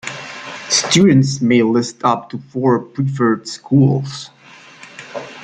[0.69, 4.31] Students may list up to four preferred schools.